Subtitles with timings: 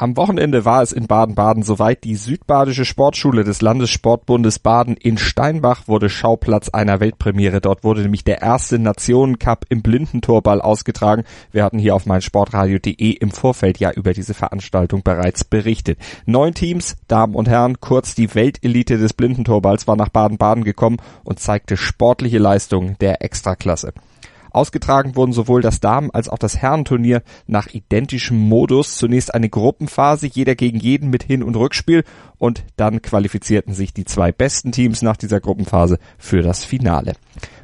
[0.00, 2.04] Am Wochenende war es in Baden-Baden soweit.
[2.04, 7.60] Die Südbadische Sportschule des Landessportbundes Baden in Steinbach wurde Schauplatz einer Weltpremiere.
[7.60, 11.24] Dort wurde nämlich der erste Nationencup im Blindentorball ausgetragen.
[11.52, 15.98] Wir hatten hier auf meinsportradio.de im Vorfeld ja über diese Veranstaltung bereits berichtet.
[16.24, 21.40] Neun Teams, Damen und Herren, kurz die Weltelite des Blindentorballs war nach Baden-Baden gekommen und
[21.40, 23.92] zeigte sportliche Leistungen der Extraklasse.
[24.50, 28.96] Ausgetragen wurden sowohl das Damen- als auch das Herrenturnier nach identischem Modus.
[28.96, 32.04] Zunächst eine Gruppenphase, jeder gegen jeden mit Hin- und Rückspiel
[32.38, 37.12] und dann qualifizierten sich die zwei besten Teams nach dieser Gruppenphase für das Finale.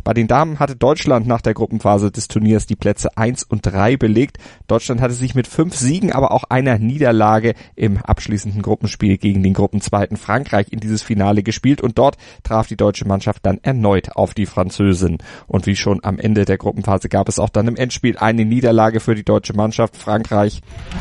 [0.04, 3.96] Bei den Damen hatte Deutschland nach der Gruppenphase des Turniers die Plätze 1 und 3
[3.96, 4.38] belegt.
[4.68, 9.52] Deutschland hatte sich mit fünf Siegen, aber auch einer Niederlage im abschließenden Gruppenspiel gegen den
[9.52, 14.32] Gruppenzweiten Frankreich in dieses Finale gespielt und dort traf die deutsche Mannschaft dann erneut auf
[14.32, 15.18] die Französin.
[15.48, 19.00] Und wie schon am Ende der Gruppenphase gab es auch dann im Endspiel eine Niederlage
[19.00, 19.96] für die deutsche Mannschaft.
[19.96, 20.60] Frankreich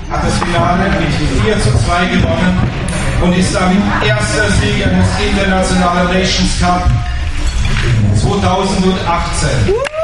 [0.10, 2.58] hat das Finale mit 4 zu 2 gewonnen
[3.22, 6.90] und ist damit erster Sieger des Internationalen Nations Cup
[8.16, 9.95] 2018.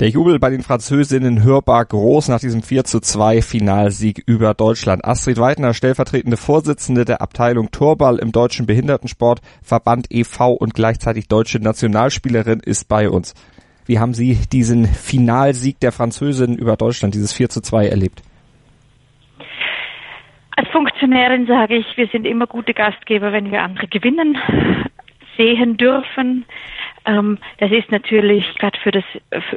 [0.00, 5.04] Der Jubel bei den Französinnen hörbar groß nach diesem 4 zu 2 Finalsieg über Deutschland.
[5.04, 10.52] Astrid Weidner, stellvertretende Vorsitzende der Abteilung Torball im Deutschen Behindertensport Verband e.V.
[10.52, 13.34] und gleichzeitig deutsche Nationalspielerin ist bei uns.
[13.86, 18.22] Wie haben Sie diesen Finalsieg der Französinnen über Deutschland, dieses 4 zu 2 erlebt?
[20.54, 24.38] Als Funktionärin sage ich, wir sind immer gute Gastgeber, wenn wir andere gewinnen
[25.36, 26.44] sehen dürfen.
[27.08, 28.92] Ähm, das ist natürlich gerade für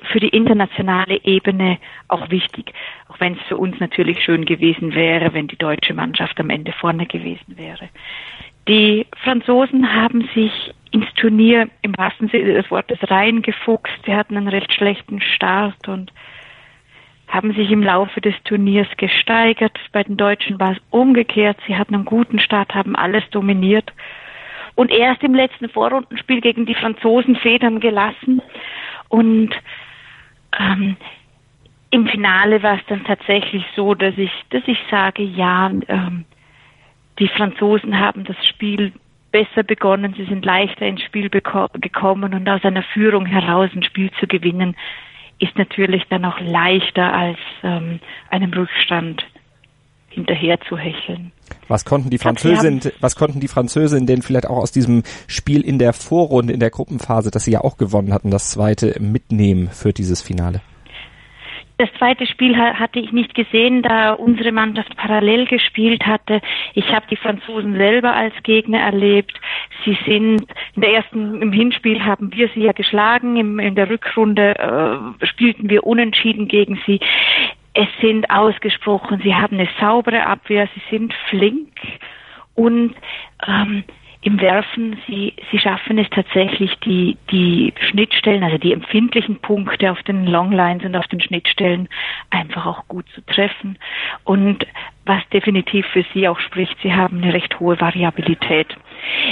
[0.03, 2.73] für die internationale Ebene auch wichtig,
[3.09, 6.71] auch wenn es für uns natürlich schön gewesen wäre, wenn die deutsche Mannschaft am Ende
[6.71, 7.89] vorne gewesen wäre.
[8.67, 14.05] Die Franzosen haben sich ins Turnier im wahrsten Sinne des Wortes reingefuchst.
[14.05, 16.13] Sie hatten einen recht schlechten Start und
[17.27, 19.77] haben sich im Laufe des Turniers gesteigert.
[19.91, 21.57] Bei den Deutschen war es umgekehrt.
[21.67, 23.91] Sie hatten einen guten Start, haben alles dominiert
[24.75, 28.41] und erst im letzten Vorrundenspiel gegen die Franzosen Federn gelassen.
[29.09, 29.51] Und
[30.59, 30.97] ähm,
[31.89, 36.25] im Finale war es dann tatsächlich so, dass ich, dass ich sage, ja, ähm,
[37.19, 38.93] die Franzosen haben das Spiel
[39.31, 44.11] besser begonnen, sie sind leichter ins Spiel gekommen und aus einer Führung heraus ein Spiel
[44.19, 44.75] zu gewinnen,
[45.39, 47.99] ist natürlich dann auch leichter als ähm,
[48.29, 49.25] einem Rückstand
[50.11, 51.31] hinterher zu hecheln.
[51.67, 55.79] Was konnten die Französinnen, was konnten die Französinnen denn vielleicht auch aus diesem Spiel in
[55.79, 59.93] der Vorrunde, in der Gruppenphase, das sie ja auch gewonnen hatten, das zweite mitnehmen für
[59.93, 60.61] dieses Finale?
[61.81, 66.39] Das zweite Spiel hatte ich nicht gesehen, da unsere Mannschaft parallel gespielt hatte.
[66.75, 69.33] Ich habe die Franzosen selber als Gegner erlebt.
[69.83, 70.45] Sie sind
[70.75, 73.59] in der ersten im Hinspiel haben wir sie ja geschlagen.
[73.59, 76.99] In der Rückrunde äh, spielten wir unentschieden gegen sie.
[77.73, 81.69] Es sind ausgesprochen, sie haben eine saubere Abwehr, sie sind flink
[82.55, 82.95] und
[83.47, 83.83] ähm,
[84.23, 90.01] im Werfen, sie, sie schaffen es tatsächlich, die, die Schnittstellen, also die empfindlichen Punkte auf
[90.03, 91.89] den Longlines und auf den Schnittstellen
[92.29, 93.79] einfach auch gut zu treffen.
[94.23, 94.67] Und
[95.05, 98.67] was definitiv für sie auch spricht, sie haben eine recht hohe Variabilität.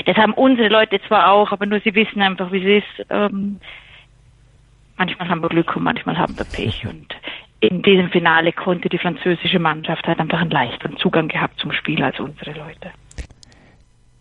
[0.05, 3.05] Das haben unsere Leute zwar auch, aber nur sie wissen einfach, wie es ist.
[3.11, 3.59] Ähm,
[4.97, 6.87] manchmal haben wir Glück und manchmal haben wir Pech.
[6.87, 7.15] Und
[7.61, 12.01] in diesem Finale konnte die französische Mannschaft halt einfach einen leichteren Zugang gehabt zum Spiel
[12.01, 12.91] als unsere Leute.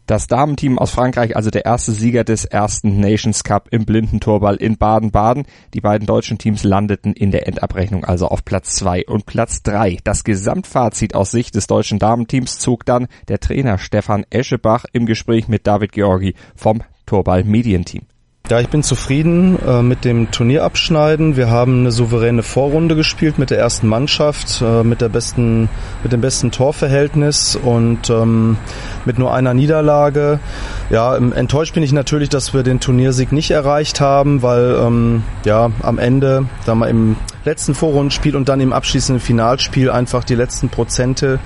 [0.08, 4.78] Das Damenteam aus Frankreich, also der erste Sieger des ersten Nations Cup im Blindentorball in
[4.78, 5.44] Baden-Baden.
[5.74, 9.98] Die beiden deutschen Teams landeten in der Endabrechnung also auf Platz zwei und Platz drei.
[10.04, 15.46] Das Gesamtfazit aus Sicht des deutschen Damenteams zog dann der Trainer Stefan Eschebach im Gespräch
[15.46, 18.07] mit David Georgi vom Torball Medienteam.
[18.50, 21.36] Ja, ich bin zufrieden äh, mit dem Turnierabschneiden.
[21.36, 25.68] Wir haben eine souveräne Vorrunde gespielt mit der ersten Mannschaft, äh, mit der besten,
[26.02, 28.56] mit dem besten Torverhältnis und ähm,
[29.04, 30.40] mit nur einer Niederlage.
[30.88, 35.70] Ja, enttäuscht bin ich natürlich, dass wir den Turniersieg nicht erreicht haben, weil ähm, ja
[35.82, 40.70] am Ende, da wir im letzten Vorrundenspiel und dann im abschließenden Finalspiel einfach die letzten
[40.70, 41.38] Prozente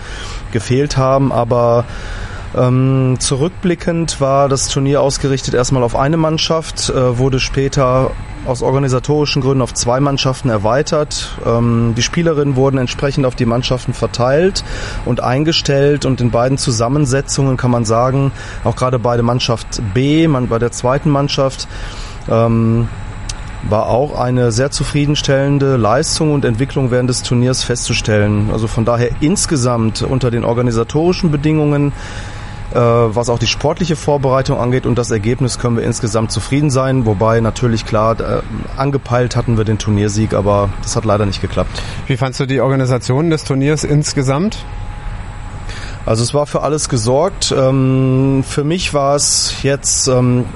[0.52, 1.32] gefehlt haben.
[1.32, 1.84] Aber
[2.56, 8.10] ähm, zurückblickend war das Turnier ausgerichtet erstmal auf eine Mannschaft, äh, wurde später
[8.44, 11.38] aus organisatorischen Gründen auf zwei Mannschaften erweitert.
[11.46, 14.64] Ähm, die Spielerinnen wurden entsprechend auf die Mannschaften verteilt
[15.04, 18.32] und eingestellt und in beiden Zusammensetzungen kann man sagen,
[18.64, 21.68] auch gerade bei der Mannschaft B, man, bei der zweiten Mannschaft,
[22.28, 22.88] ähm,
[23.68, 28.50] war auch eine sehr zufriedenstellende Leistung und Entwicklung während des Turniers festzustellen.
[28.52, 31.92] Also von daher insgesamt unter den organisatorischen Bedingungen
[32.78, 37.06] was auch die sportliche Vorbereitung angeht und das Ergebnis können wir insgesamt zufrieden sein.
[37.06, 38.42] Wobei natürlich klar, äh,
[38.76, 41.82] angepeilt hatten wir den Turniersieg, aber das hat leider nicht geklappt.
[42.06, 44.64] Wie fandst du die Organisation des Turniers insgesamt?
[46.04, 47.54] Also es war für alles gesorgt.
[47.56, 50.46] Ähm, für mich war es jetzt ähm,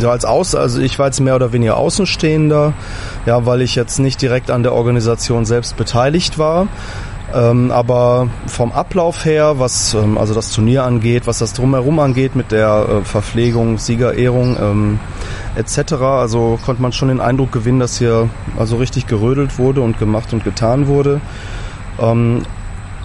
[0.00, 2.72] ja, als Aus, also ich war jetzt mehr oder weniger Außenstehender,
[3.26, 6.68] ja, weil ich jetzt nicht direkt an der Organisation selbst beteiligt war.
[7.32, 12.34] Ähm, aber vom Ablauf her, was ähm, also das Turnier angeht, was das drumherum angeht
[12.34, 15.00] mit der äh, Verpflegung, Siegerehrung ähm,
[15.54, 18.28] etc., also konnte man schon den Eindruck gewinnen, dass hier
[18.58, 21.20] also richtig gerödelt wurde und gemacht und getan wurde.
[22.00, 22.42] Ähm,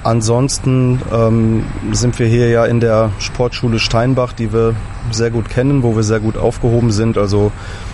[0.04, 4.76] ansonsten ähm, sind wir hier ja in der Sportschule Steinbach, die wir
[5.12, 7.20] sehr gut kennen, wo wir sehr gut aufgehoben sind.
[7.20, 7.52] Also,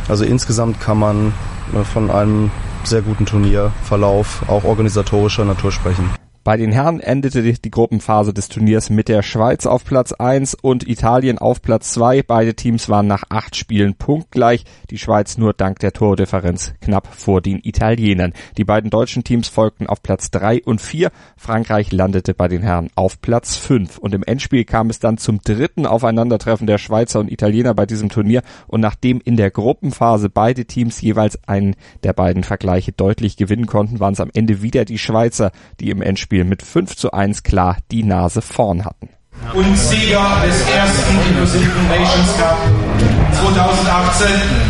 [0.07, 1.33] also insgesamt kann man
[1.73, 2.51] äh, von einem
[2.83, 6.20] sehr guten Turnierverlauf, auch organisatorischer Natur sprechen.
[6.43, 10.87] Bei den Herren endete die Gruppenphase des Turniers mit der Schweiz auf Platz 1 und
[10.87, 12.23] Italien auf Platz 2.
[12.23, 14.63] Beide Teams waren nach acht Spielen punktgleich.
[14.89, 18.33] Die Schweiz nur dank der Tordifferenz knapp vor den Italienern.
[18.57, 21.11] Die beiden deutschen Teams folgten auf Platz 3 und 4.
[21.37, 23.99] Frankreich landete bei den Herren auf Platz 5.
[23.99, 28.09] Und im Endspiel kam es dann zum dritten Aufeinandertreffen der Schweizer und Italiener bei diesem
[28.09, 28.41] Turnier.
[28.65, 33.99] Und nachdem in der Gruppenphase beide Teams jeweils einen der beiden Vergleiche deutlich gewinnen konnten,
[33.99, 37.43] waren es am Ende wieder die Schweizer, die im Endspiel Spiel mit 5 zu 1
[37.43, 39.09] klar die Nase vorn hatten.
[39.53, 42.57] Und Sieger des ersten Inclusive Nations Cup
[43.33, 44.27] 2018,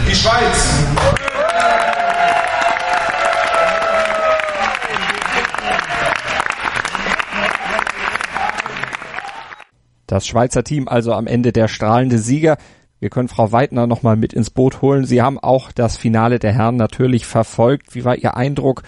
[0.09, 0.69] die Schweiz.
[10.07, 12.57] Das Schweizer Team also am Ende der strahlende Sieger.
[12.99, 15.05] Wir können Frau Weidner nochmal mit ins Boot holen.
[15.05, 17.93] Sie haben auch das Finale der Herren natürlich verfolgt.
[17.93, 18.81] Wie war Ihr Eindruck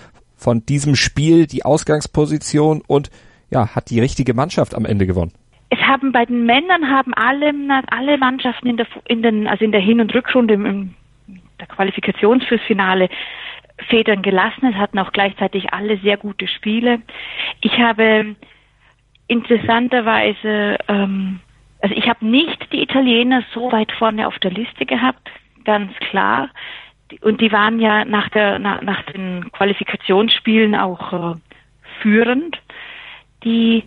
[0.44, 3.10] von diesem Spiel die Ausgangsposition und
[3.50, 5.31] ja, hat die richtige Mannschaft am Ende gewonnen?
[5.69, 7.51] Es haben bei den Männern haben alle,
[7.88, 10.94] alle Mannschaften in der, in den, also in der Hin- und Rückrunde im,
[11.60, 13.10] der Qualifikation fürs Finale
[13.88, 14.68] Federn gelassen.
[14.68, 17.01] Es hatten auch gleichzeitig alle sehr gute Spiele.
[17.62, 18.36] Ich habe
[19.28, 21.40] interessanterweise, ähm,
[21.81, 25.30] also ich habe nicht die Italiener so weit vorne auf der Liste gehabt,
[25.63, 26.50] ganz klar
[27.21, 31.36] und die waren ja nach der nach, nach den Qualifikationsspielen auch äh,
[32.01, 32.60] führend.
[33.44, 33.83] Die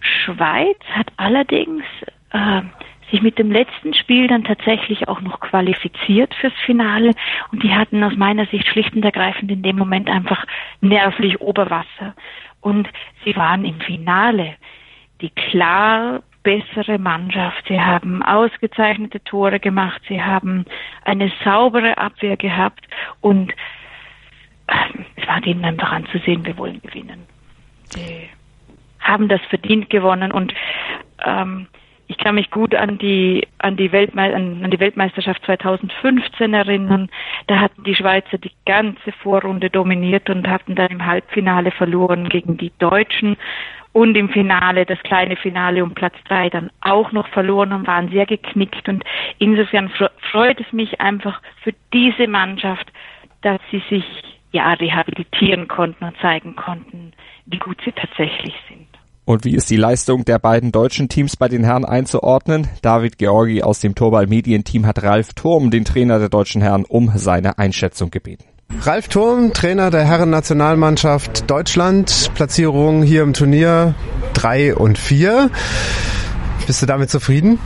[0.00, 1.84] Schweiz hat allerdings
[2.30, 2.62] äh,
[3.10, 7.12] sich mit dem letzten Spiel dann tatsächlich auch noch qualifiziert fürs Finale.
[7.52, 10.44] Und die hatten aus meiner Sicht schlicht und ergreifend in dem Moment einfach
[10.80, 12.14] nervlich Oberwasser.
[12.60, 12.88] Und
[13.24, 14.56] sie waren im Finale.
[15.20, 17.64] Die klar bessere Mannschaft.
[17.66, 20.00] Sie haben ausgezeichnete Tore gemacht.
[20.08, 20.64] Sie haben
[21.04, 22.86] eine saubere Abwehr gehabt
[23.20, 23.50] und
[24.68, 24.74] äh,
[25.16, 27.26] es war denen einfach anzusehen, wir wollen gewinnen.
[27.88, 28.28] Sie
[29.00, 30.54] haben das verdient gewonnen und
[31.24, 31.66] ähm,
[32.08, 37.08] ich kann mich gut an die an die, Weltme an die Weltmeisterschaft 2015 erinnern.
[37.46, 42.56] Da hatten die Schweizer die ganze Vorrunde dominiert und hatten dann im Halbfinale verloren gegen
[42.56, 43.36] die Deutschen
[43.92, 48.10] und im Finale, das kleine Finale um Platz drei dann auch noch verloren und waren
[48.10, 48.88] sehr geknickt.
[48.88, 49.02] Und
[49.38, 49.90] insofern
[50.30, 52.92] freut es mich einfach für diese Mannschaft,
[53.40, 54.04] dass sie sich
[54.52, 57.12] ja rehabilitieren konnten und zeigen konnten,
[57.46, 58.95] wie gut sie tatsächlich sind.
[59.26, 62.68] Und wie ist die Leistung der beiden deutschen Teams bei den Herren einzuordnen?
[62.80, 67.10] David Georgi aus dem Torball Medienteam hat Ralf Turm, den Trainer der deutschen Herren, um
[67.16, 68.44] seine Einschätzung gebeten.
[68.82, 73.96] Ralf Turm, Trainer der Herren-Nationalmannschaft Deutschland, Platzierung hier im Turnier
[74.34, 75.50] 3 und 4.
[76.68, 77.58] Bist du damit zufrieden?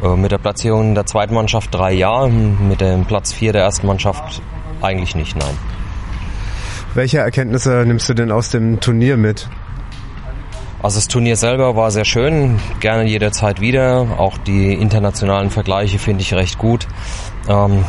[0.00, 3.88] Äh, mit der Platzierung der zweiten Mannschaft drei ja, mit dem Platz 4 der ersten
[3.88, 4.40] Mannschaft
[4.80, 5.58] eigentlich nicht, nein.
[6.94, 9.48] Welche Erkenntnisse nimmst du denn aus dem Turnier mit?
[10.82, 14.18] Also das Turnier selber war sehr schön, gerne jederzeit wieder.
[14.18, 16.88] Auch die internationalen Vergleiche finde ich recht gut.
[17.48, 17.84] Ähm,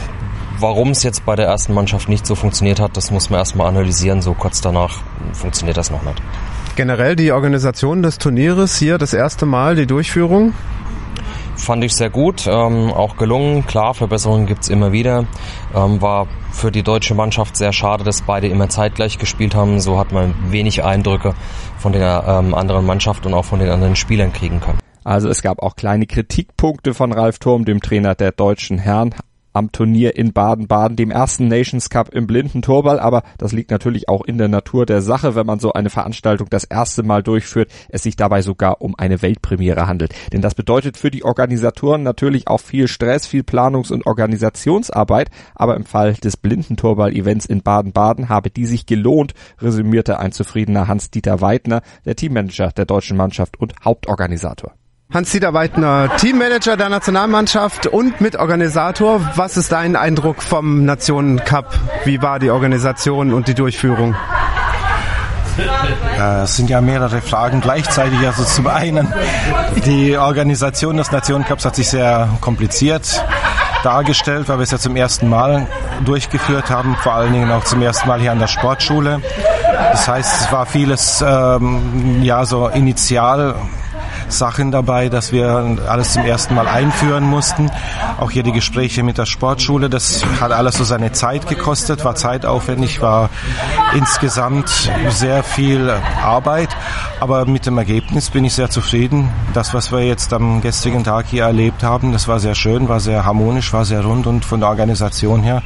[0.60, 3.68] Warum es jetzt bei der ersten Mannschaft nicht so funktioniert hat, das muss man erstmal
[3.68, 4.22] analysieren.
[4.22, 5.02] So kurz danach
[5.34, 6.22] funktioniert das noch nicht.
[6.76, 10.54] Generell die Organisation des Turnieres hier, das erste Mal, die Durchführung?
[11.56, 13.66] Fand ich sehr gut, ähm, auch gelungen.
[13.66, 15.26] Klar, Verbesserungen gibt's immer wieder.
[15.74, 19.80] Ähm, war für die deutsche Mannschaft sehr schade, dass beide immer zeitgleich gespielt haben.
[19.80, 21.36] So hat man wenig Eindrücke
[21.78, 24.80] von der ähm, anderen Mannschaft und auch von den anderen Spielern kriegen können.
[25.04, 29.14] Also es gab auch kleine Kritikpunkte von Ralf Turm, dem Trainer der deutschen Herren.
[29.54, 33.00] Am Turnier in Baden-Baden, dem ersten Nations Cup im blinden Torball.
[33.00, 36.50] Aber das liegt natürlich auch in der Natur der Sache, wenn man so eine Veranstaltung
[36.50, 40.14] das erste Mal durchführt, es sich dabei sogar um eine Weltpremiere handelt.
[40.32, 45.30] Denn das bedeutet für die Organisatoren natürlich auch viel Stress, viel Planungs- und Organisationsarbeit.
[45.56, 50.88] Aber im Fall des blinden Torball-Events in Baden-Baden habe die sich gelohnt, resümierte ein zufriedener
[50.88, 54.74] Hans-Dieter Weidner, der Teammanager der deutschen Mannschaft und Hauptorganisator.
[55.13, 59.22] Hans-Dieter Weidner, Teammanager der Nationalmannschaft und Mitorganisator.
[59.36, 61.77] Was ist dein Eindruck vom Nationen-Cup?
[62.03, 64.15] Wie war die Organisation und die Durchführung?
[66.43, 68.25] Es sind ja mehrere Fragen gleichzeitig.
[68.25, 69.13] Also zum einen,
[69.86, 73.24] die Organisation des Nationencups hat sich sehr kompliziert
[73.84, 75.67] dargestellt, weil wir es ja zum ersten Mal
[76.05, 79.22] durchgeführt haben, vor allen Dingen auch zum ersten Mal hier an der Sportschule.
[79.91, 83.55] Das heißt, es war vieles ähm, ja so initial
[84.38, 87.72] Sachen dabei, dass wir alles zum ersten Mal einführen mussten.
[88.20, 92.16] Auch hier die Gespräche mit der Sportschule, das hat alles so seine Zeit gekostet, war
[92.16, 93.30] zeitaufwendig, war
[93.96, 95.90] insgesamt sehr viel
[96.22, 96.70] Arbeit.
[97.20, 99.30] Aber mit dem Ergebnis bin ich sehr zufrieden.
[99.54, 103.00] Das, was wir jetzt am gestrigen Tag hier erlebt haben, das war sehr schön, war
[103.00, 105.62] sehr harmonisch, war sehr rund und von der Organisation her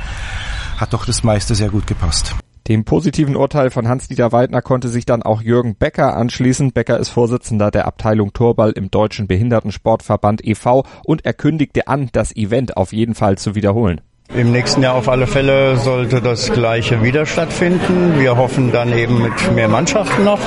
[0.78, 2.36] hat doch das meiste sehr gut gepasst.
[2.68, 6.74] Dem positiven Urteil von Hans-Dieter Weidner konnte sich dann auch Jürgen Becker anschließen.
[6.74, 10.84] Becker ist Vorsitzender der Abteilung Torball im Deutschen Behindertensportverband e.V.
[11.06, 14.02] und er kündigte an, das Event auf jeden Fall zu wiederholen.
[14.36, 18.20] Im nächsten Jahr auf alle Fälle sollte das gleiche wieder stattfinden.
[18.20, 20.42] Wir hoffen dann eben mit mehr Mannschaften noch.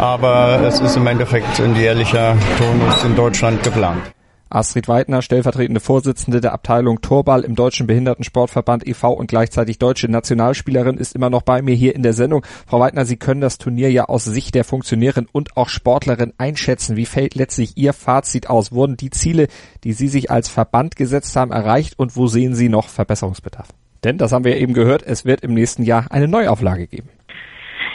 [0.00, 4.02] Aber es ist im Endeffekt ein jährlicher Turnus in Deutschland geplant.
[4.48, 9.12] Astrid Weidner, stellvertretende Vorsitzende der Abteilung Torball im Deutschen Behindertensportverband e.V.
[9.12, 12.44] und gleichzeitig deutsche Nationalspielerin, ist immer noch bei mir hier in der Sendung.
[12.66, 16.96] Frau Weidner, Sie können das Turnier ja aus Sicht der Funktionärin und auch Sportlerin einschätzen.
[16.96, 18.70] Wie fällt letztlich Ihr Fazit aus?
[18.70, 19.48] Wurden die Ziele,
[19.82, 23.68] die Sie sich als Verband gesetzt haben, erreicht und wo sehen Sie noch Verbesserungsbedarf?
[24.04, 27.08] Denn, das haben wir ja eben gehört, es wird im nächsten Jahr eine Neuauflage geben.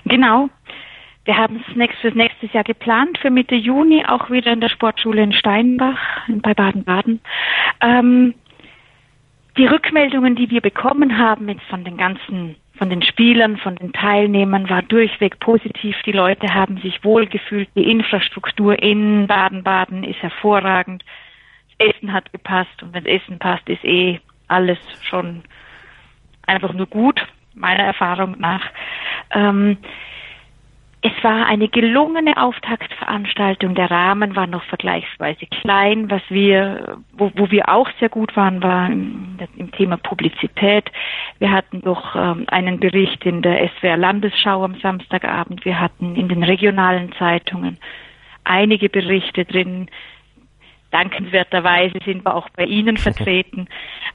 [0.05, 0.49] Genau,
[1.25, 5.21] wir haben es fürs nächste Jahr geplant, für Mitte Juni auch wieder in der Sportschule
[5.21, 7.21] in Steinbach bei Baden-Baden.
[7.81, 8.33] Ähm,
[9.57, 13.93] die Rückmeldungen, die wir bekommen haben jetzt von den ganzen, von den Spielern, von den
[13.93, 15.95] Teilnehmern, war durchweg positiv.
[16.05, 17.69] Die Leute haben sich wohlgefühlt.
[17.75, 21.03] Die Infrastruktur in Baden-Baden ist hervorragend.
[21.77, 25.43] Das Essen hat gepasst und wenn das Essen passt, ist eh alles schon
[26.47, 28.63] einfach nur gut, meiner Erfahrung nach.
[29.31, 29.77] Ähm,
[31.03, 33.73] es war eine gelungene Auftaktveranstaltung.
[33.73, 36.11] Der Rahmen war noch vergleichsweise klein.
[36.11, 40.91] Was wir, wo, wo wir auch sehr gut waren, war im, im Thema Publizität.
[41.39, 45.65] Wir hatten doch ähm, einen Bericht in der SWR Landesschau am Samstagabend.
[45.65, 47.79] Wir hatten in den regionalen Zeitungen
[48.43, 49.89] einige Berichte drin.
[50.91, 53.67] Dankenswerterweise sind wir auch bei Ihnen vertreten.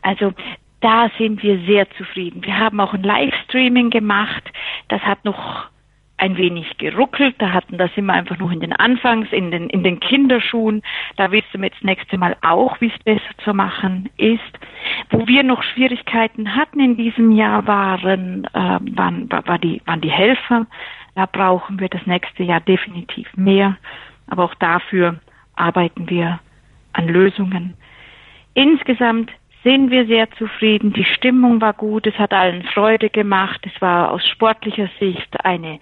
[0.02, 0.35] Also
[0.81, 2.45] da sind wir sehr zufrieden.
[2.45, 4.45] Wir haben auch ein Livestreaming gemacht.
[4.87, 5.69] Das hat noch
[6.18, 7.35] ein wenig geruckelt.
[7.38, 10.82] Da hatten, da sind wir einfach noch in den Anfangs, in den, in den Kinderschuhen.
[11.16, 14.40] Da wissen wir jetzt das nächste Mal auch, wie es besser zu machen ist.
[15.11, 20.11] Wo wir noch Schwierigkeiten hatten in diesem Jahr waren, äh, waren, war die, waren die
[20.11, 20.66] Helfer.
[21.14, 23.76] Da brauchen wir das nächste Jahr definitiv mehr.
[24.28, 25.20] Aber auch dafür
[25.54, 26.40] arbeiten wir
[26.92, 27.75] an Lösungen.
[28.54, 29.30] Insgesamt
[29.62, 30.92] sind wir sehr zufrieden.
[30.92, 32.06] Die Stimmung war gut.
[32.06, 33.61] Es hat allen Freude gemacht.
[33.62, 35.80] Es war aus sportlicher Sicht eine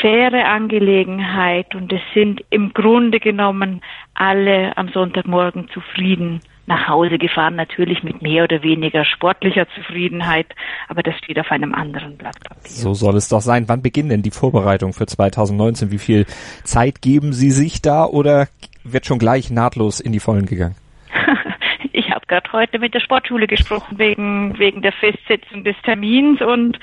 [0.00, 3.80] faire Angelegenheit und es sind im Grunde genommen
[4.14, 10.46] alle am Sonntagmorgen zufrieden nach Hause gefahren, natürlich mit mehr oder weniger sportlicher Zufriedenheit,
[10.88, 12.70] aber das steht auf einem anderen Blatt Papier.
[12.70, 13.68] So soll es doch sein.
[13.68, 15.90] Wann beginnen denn die Vorbereitungen für 2019?
[15.90, 16.26] Wie viel
[16.64, 18.48] Zeit geben Sie sich da oder
[18.84, 20.76] wird schon gleich nahtlos in die Vollen gegangen?
[22.28, 26.78] gerade heute mit der Sportschule gesprochen wegen, wegen der Festsetzung des Termins und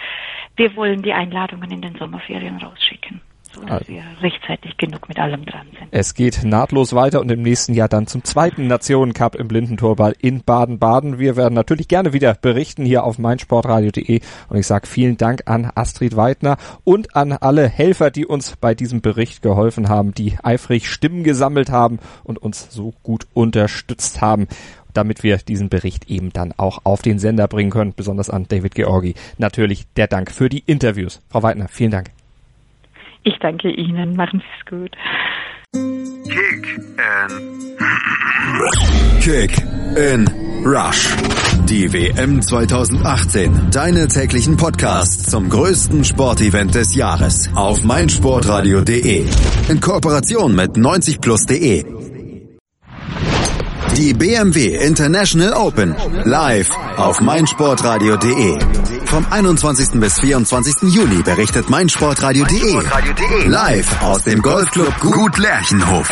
[0.55, 3.21] wir wollen die Einladungen in den Sommerferien rausschicken
[3.55, 3.87] so dass also.
[3.87, 5.87] wir rechtzeitig genug mit allem dran sind.
[5.91, 10.43] Es geht nahtlos weiter und im nächsten Jahr dann zum zweiten Nationencup im Blindentorball in
[10.43, 11.19] Baden-Baden.
[11.19, 15.71] Wir werden natürlich gerne wieder berichten hier auf meinsportradio.de und ich sage vielen Dank an
[15.73, 20.89] Astrid Weidner und an alle Helfer, die uns bei diesem Bericht geholfen haben, die eifrig
[20.89, 24.47] Stimmen gesammelt haben und uns so gut unterstützt haben
[24.95, 28.75] damit wir diesen Bericht eben dann auch auf den Sender bringen können, besonders an David
[28.75, 29.13] Georgi.
[29.37, 31.21] Natürlich der Dank für die Interviews.
[31.29, 32.09] Frau Weidner, vielen Dank.
[33.23, 34.15] Ich danke Ihnen.
[34.15, 34.91] Machen Sie es gut.
[36.25, 37.55] Kick and
[39.21, 39.57] Kick
[39.97, 40.27] in
[40.63, 41.09] Rush.
[41.67, 43.71] Die WM 2018.
[43.71, 49.25] Deine täglichen Podcasts zum größten Sportevent des Jahres auf meinsportradio.de.
[49.69, 52.04] In Kooperation mit 90plus.de
[53.97, 55.95] Die BMW International Open.
[56.25, 58.57] Live auf meinsportradio.de.
[59.05, 59.99] Vom 21.
[60.01, 60.93] bis 24.
[60.93, 63.47] Juli berichtet meinsportradio.de.
[63.47, 66.11] Live aus dem Golfclub Gut Lerchenhof.